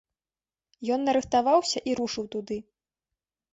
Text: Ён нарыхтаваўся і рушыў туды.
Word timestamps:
Ён 0.95 0.99
нарыхтаваўся 1.09 1.79
і 1.91 1.95
рушыў 2.01 2.25
туды. 2.39 2.61